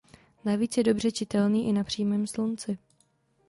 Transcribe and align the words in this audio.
Navíc 0.45 0.77
je 0.77 0.83
dobře 0.83 1.11
čitelný 1.11 1.67
i 1.69 1.73
na 1.73 1.83
přímém 1.83 2.27
slunci. 2.27 2.77